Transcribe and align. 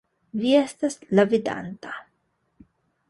Vi 0.43 0.53
estas 0.61 0.97
la 1.19 1.27
Vidanta! 1.35 1.93